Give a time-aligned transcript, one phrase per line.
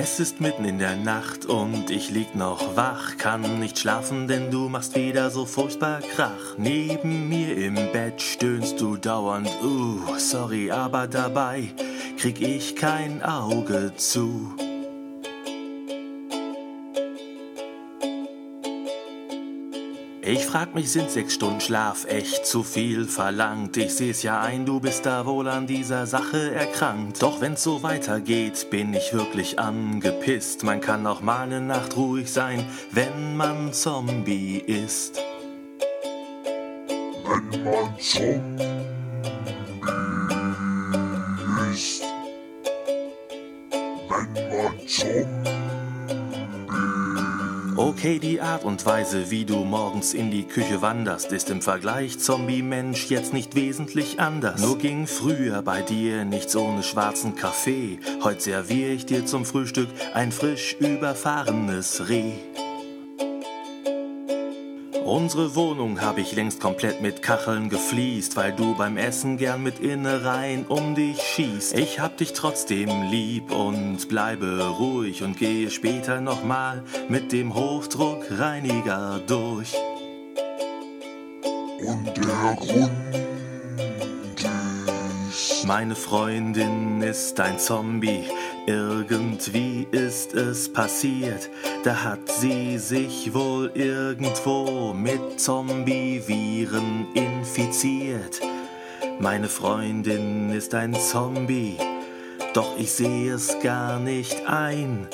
[0.00, 4.48] Es ist mitten in der Nacht und ich lieg noch wach, kann nicht schlafen, denn
[4.48, 6.54] du machst wieder so furchtbar Krach.
[6.56, 11.70] Neben mir im Bett stöhnst du dauernd, uh, sorry, aber dabei
[12.16, 14.54] krieg ich kein Auge zu.
[20.30, 23.78] Ich frag mich, sind sechs Stunden Schlaf echt zu viel verlangt?
[23.78, 27.22] Ich seh's ja ein, du bist da wohl an dieser Sache erkrankt.
[27.22, 30.64] Doch wenn's so weitergeht, bin ich wirklich angepisst.
[30.64, 35.18] Man kann auch mal eine Nacht ruhig sein, wenn man Zombie ist.
[37.24, 38.64] Wenn man Zombie
[41.72, 42.02] ist.
[44.10, 45.67] Wenn man Zombie
[47.78, 52.18] Okay, die Art und Weise, wie du morgens in die Küche wanderst, ist im Vergleich
[52.18, 54.60] Zombie-Mensch jetzt nicht wesentlich anders.
[54.60, 58.00] Nur ging früher bei dir nichts ohne schwarzen Kaffee.
[58.24, 62.32] Heute serviere ich dir zum Frühstück ein frisch überfahrenes Reh.
[65.08, 69.80] Unsere Wohnung habe ich längst komplett mit Kacheln gefliest, weil du beim Essen gern mit
[69.80, 71.78] Innereien um dich schießt.
[71.78, 79.22] Ich hab dich trotzdem lieb und bleibe ruhig und gehe später nochmal mit dem Hochdruckreiniger
[79.26, 79.72] durch.
[81.86, 82.90] und der Grund
[85.30, 85.64] ist.
[85.64, 88.24] Meine Freundin ist ein Zombie.
[88.66, 91.48] Irgendwie ist es passiert.
[91.84, 98.40] Da hat sie sich wohl irgendwo mit Zombie-Viren infiziert.
[99.20, 101.76] Meine Freundin ist ein Zombie.
[102.52, 105.06] Doch ich sehe es gar nicht ein,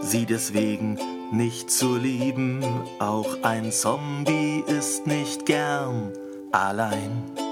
[0.00, 0.98] sie deswegen
[1.32, 2.62] nicht zu lieben.
[3.00, 6.12] Auch ein Zombie ist nicht gern
[6.52, 7.47] allein.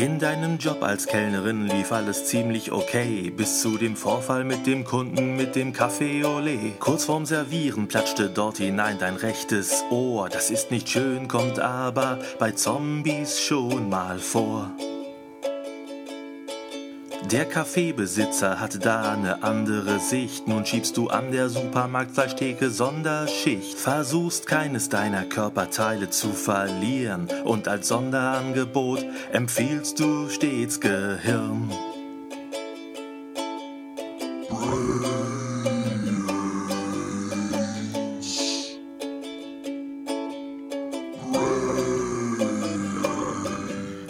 [0.00, 4.82] In deinem Job als Kellnerin lief alles ziemlich okay, bis zu dem Vorfall mit dem
[4.82, 6.72] Kunden mit dem Café Olé.
[6.78, 10.30] Kurz vorm Servieren platschte dort hinein dein rechtes Ohr.
[10.30, 14.70] Das ist nicht schön, kommt aber bei Zombies schon mal vor.
[17.30, 20.48] Der Kaffeebesitzer hat da eine andere Sicht.
[20.48, 23.78] Nun schiebst du an der Supermarktfleischtheke Sonderschicht.
[23.78, 27.28] Versuchst keines deiner Körperteile zu verlieren.
[27.44, 31.70] Und als Sonderangebot empfiehlst du stets Gehirn.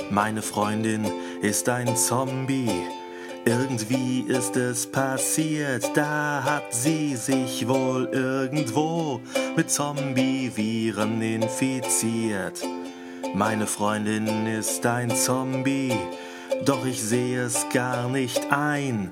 [0.09, 1.05] Meine Freundin
[1.43, 2.71] ist ein Zombie.
[3.47, 9.21] Irgendwie ist es passiert, da hat sie sich wohl irgendwo
[9.57, 12.63] mit Zombie-Viren infiziert.
[13.35, 15.97] Meine Freundin ist ein Zombie,
[16.65, 19.11] doch ich sehe es gar nicht ein,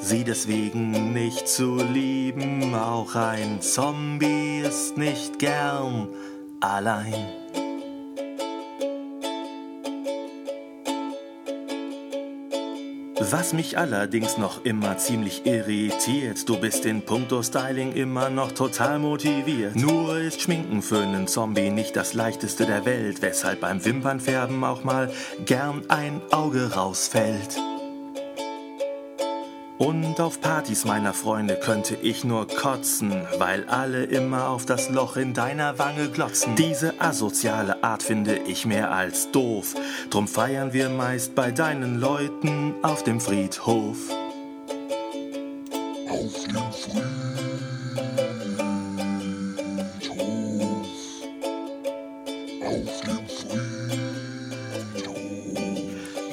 [0.00, 2.74] sie deswegen nicht zu lieben.
[2.74, 6.08] Auch ein Zombie ist nicht gern
[6.60, 7.41] allein.
[13.30, 18.98] Was mich allerdings noch immer ziemlich irritiert, du bist in puncto Styling immer noch total
[18.98, 19.76] motiviert.
[19.76, 24.82] Nur ist Schminken für einen Zombie nicht das leichteste der Welt, weshalb beim Wimpernfärben auch
[24.82, 25.12] mal
[25.44, 27.60] gern ein Auge rausfällt.
[29.82, 35.16] Und auf Partys meiner Freunde könnte ich nur kotzen, weil alle immer auf das Loch
[35.16, 36.54] in deiner Wange glotzen.
[36.54, 39.74] Diese asoziale Art finde ich mehr als doof.
[40.08, 43.96] Drum feiern wir meist bei deinen Leuten auf dem Friedhof.
[46.08, 47.32] auf dem Friedhof.
[52.62, 53.71] Auf dem Friedhof.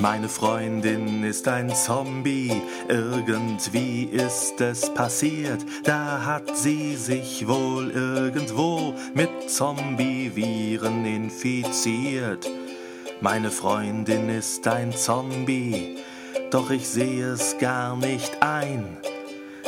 [0.01, 8.93] Meine Freundin ist ein Zombie, irgendwie ist es passiert, da hat sie sich wohl irgendwo
[9.13, 12.49] mit Zombie-Viren infiziert.
[13.19, 15.97] Meine Freundin ist ein Zombie,
[16.49, 18.95] doch ich sehe es gar nicht ein,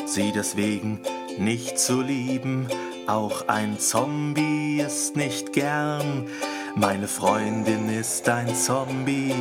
[0.05, 1.01] sie deswegen
[1.39, 2.67] nicht zu lieben.
[3.05, 6.27] Auch ein Zombie ist nicht gern.
[6.75, 9.35] Meine Freundin ist ein Zombie.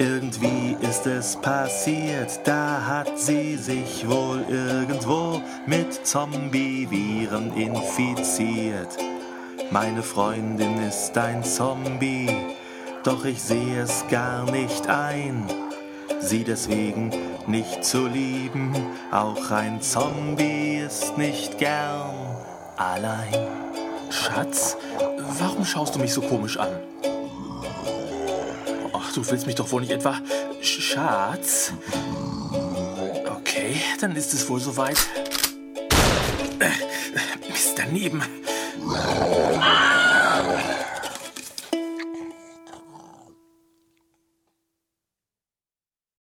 [0.00, 8.96] Irgendwie ist es passiert, da hat sie sich wohl irgendwo mit Zombie-Viren infiziert.
[9.70, 12.34] Meine Freundin ist ein Zombie,
[13.04, 15.44] doch ich sehe es gar nicht ein,
[16.18, 17.10] sie deswegen
[17.46, 18.72] nicht zu lieben.
[19.12, 22.38] Auch ein Zombie ist nicht gern
[22.78, 23.48] allein.
[24.08, 24.78] Schatz,
[25.38, 26.70] warum schaust du mich so komisch an?
[29.14, 30.20] Du willst mich doch wohl nicht etwa
[30.60, 31.72] Schatz?
[33.26, 34.98] Okay, dann ist es wohl soweit.
[36.60, 36.70] Äh,
[37.48, 38.22] Mist daneben.